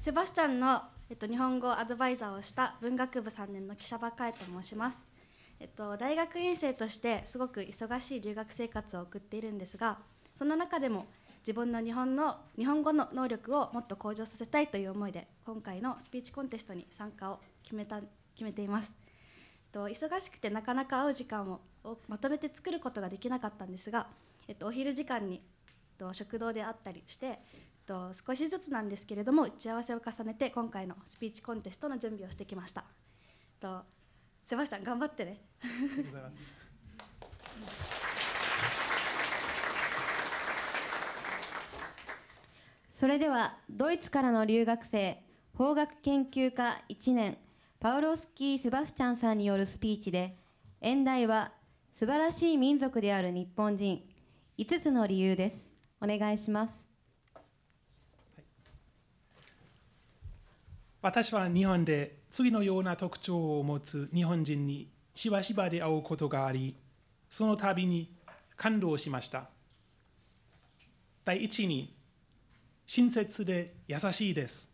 [0.00, 0.80] セバスチャンの、
[1.10, 5.06] えっと、日本語アドバイザーをした文学部3年の記者ばかえと申します、
[5.60, 9.98] えっと、大学院生としてすごく忙しい留学生活を送っているんですが
[10.34, 11.04] その中でも
[11.40, 19.08] 自分の日本の日本語の能力をもっと向上させたいという思いで今回のスピーチコンテストに参加を決めた決めています、え
[19.68, 21.60] っと、忙しくてなかなか会う時間を
[22.08, 24.06] まとめて作ることができなかったんですが、
[24.48, 25.42] えっと、お昼時間に、
[26.12, 27.38] 食堂であったりして
[27.90, 32.84] と少しずつなんですけれども打ち合わせを重ねて今回のスピーチコンテストの準備をしてきました。
[33.58, 33.80] と
[34.46, 35.40] セバスチャン頑張ってね。
[42.92, 47.38] それではドイツからの留学生法学研究科1年
[47.80, 50.36] パウロスキー・セバスチャンさんによるスピーチで
[50.80, 51.50] 演題は
[51.94, 54.08] 素晴らしい民族である日本人
[54.58, 56.89] 5つの理由ですお願いします
[61.02, 66.76] 私は日本で次のような特徴を持つ日本人にしばしばで会うことがあり、
[67.30, 68.12] その度に
[68.56, 69.48] 感動しました。
[71.24, 71.94] 第一に、
[72.86, 74.70] 親切で優しいです。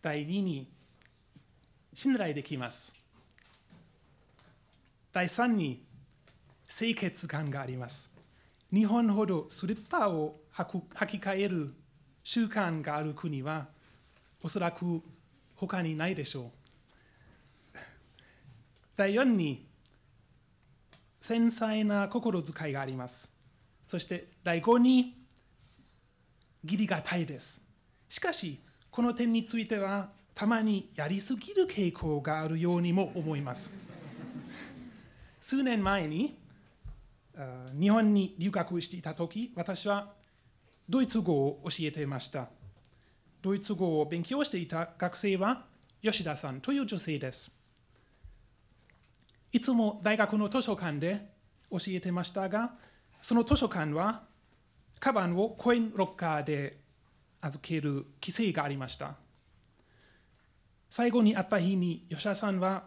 [0.00, 0.70] 第二に、
[1.92, 2.92] 信頼できます。
[5.12, 5.84] 第三に、
[6.68, 8.12] 清潔感があります。
[8.72, 11.74] 日本ほどスリッパを履き替える
[12.22, 13.76] 習慣がある国は、
[14.42, 15.02] おそらく
[15.56, 16.52] 他にないでしょ
[17.74, 17.78] う。
[18.96, 19.66] 第4に、
[21.20, 23.30] 繊細な心遣いがあります。
[23.86, 25.16] そして第5に、
[26.64, 27.62] 義理がたいです。
[28.08, 33.74] しかし、この点については、たまにやりすぎる傾向があるようにも思います。
[35.40, 36.38] 数年前に、
[37.78, 40.14] 日本に留学していたとき、私は
[40.88, 42.48] ドイツ語を教えていました。
[43.40, 45.64] ドイツ語を勉強していた学生は
[46.02, 47.50] 吉田さんという女性です。
[49.52, 51.30] いつも大学の図書館で
[51.70, 52.72] 教えてましたが、
[53.20, 54.24] その図書館は、
[55.00, 56.78] カバンをコインロッカーで
[57.40, 59.14] 預ける規制がありました。
[60.88, 62.84] 最後に会った日に吉田さんは、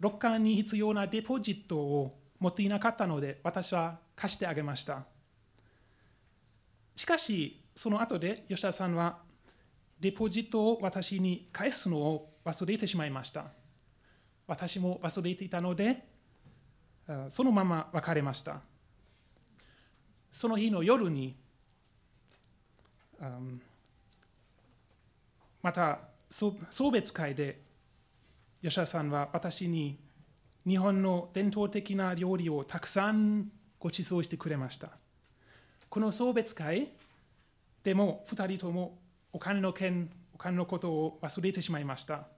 [0.00, 5.04] ロッカーに必要なデポジットを持っていなかったので、私は貸してあげました。
[6.94, 9.18] しかし、その後で吉田さんは
[9.98, 13.46] デポジットを私に返すのを忘れてしまいました。
[14.46, 16.06] 私も忘れていたので、
[17.28, 18.60] そのまま別れました。
[20.30, 21.34] その日の夜に、
[25.62, 27.62] また送別会で
[28.62, 29.98] 吉田さんは私に
[30.66, 34.90] 日本の伝統的な料理をたくさんご馳走してくれました。
[35.88, 36.90] この送別会
[37.82, 38.98] でも2人とも
[39.32, 42.28] お金の件、お金のことを忘れてしまいました。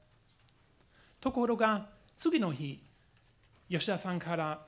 [1.21, 2.85] ところが、次の日、
[3.71, 4.67] 吉田さんから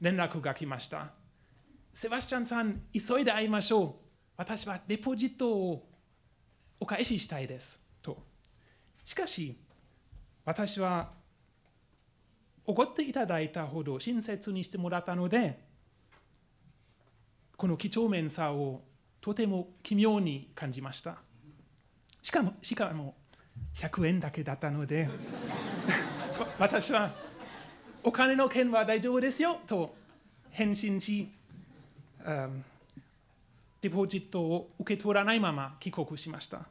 [0.00, 1.12] 連絡が来ました。
[1.94, 3.94] セバスチャンさん、急いで会いましょう。
[4.36, 5.88] 私はデポジットを
[6.78, 7.80] お返ししたいです。
[8.02, 8.22] と。
[9.04, 9.58] しかし、
[10.44, 11.12] 私は
[12.66, 15.64] 怒っていただいたほど親切にしてもらったので、
[17.56, 18.82] この几帳面さを
[19.20, 21.18] とても奇妙に感じました。
[22.26, 23.14] しかもしかも
[23.76, 25.08] 100円だけだったので
[26.58, 27.14] 私は
[28.02, 29.94] お金の件は大丈夫ですよと
[30.50, 31.30] 返信し、
[32.24, 32.64] うん、
[33.80, 36.66] デポジットを受け取らないまま帰国しました。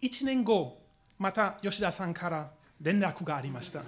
[0.00, 0.78] 1年後
[1.18, 3.82] また吉田さんから連絡がありました。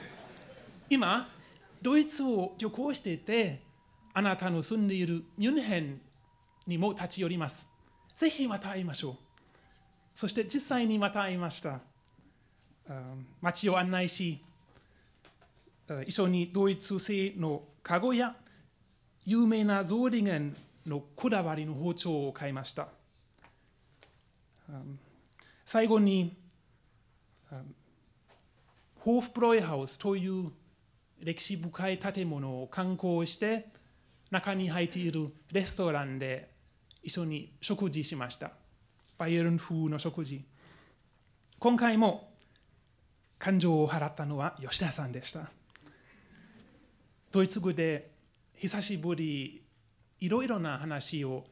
[0.90, 1.30] 今
[1.80, 3.62] ドイツを旅行していて
[4.12, 6.02] あなたの住んでいるミュンヘン
[6.66, 7.77] にも立ち寄ります。
[8.18, 9.16] ぜひまた会いましょう。
[10.12, 11.78] そして実際にまた会いました。
[13.40, 14.42] 街を案内し、
[16.04, 18.34] 一緒にドイツ製のカゴや
[19.24, 22.88] 有名なゾーリゲンのこだわりの包丁を買いました。
[25.64, 26.36] 最後に、
[28.98, 30.50] ホーフプロイハウスという
[31.22, 33.68] 歴史深い建物を観光して
[34.32, 36.57] 中に入っているレストランで
[37.08, 38.52] 一緒に食事しました。
[39.16, 40.44] バイエルン風の食事。
[41.58, 42.34] 今回も
[43.38, 45.48] 感情を払ったのは吉田さんでした。
[47.32, 48.10] ドイツ語で
[48.56, 49.62] 久しぶり
[50.20, 51.46] いろいろな話を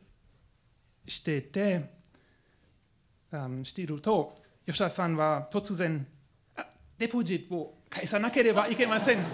[1.09, 1.91] してて、
[3.63, 4.35] していると、
[4.67, 6.07] 吉田さんは突然、
[6.99, 9.25] デポジットを返さなければいけません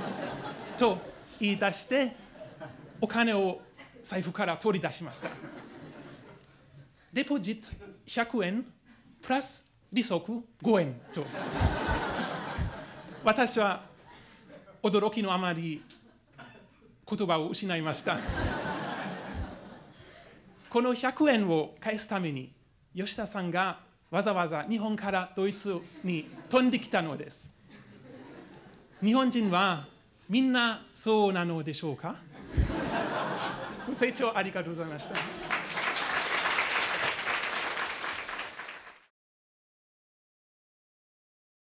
[0.77, 0.99] と
[1.41, 2.15] 言い出して、
[3.01, 3.61] お金を
[4.05, 5.29] 財布から取り出しました。
[7.13, 7.69] デポジット
[8.07, 8.65] 100円
[9.21, 9.63] プラス
[9.93, 10.33] 利息
[10.63, 11.27] 5円と
[13.23, 13.83] 私は
[14.83, 15.83] 驚きのあまり
[17.07, 18.17] 言葉を失いました。
[20.71, 22.51] この100円を返すために
[22.97, 23.81] 吉田さんが
[24.11, 27.53] わざわざ日本からドイツに飛んできたのです。
[29.05, 29.87] 日本人は
[30.31, 32.17] みんなそうなのでしょうか？
[33.87, 35.15] ご清聴ありがとうございました。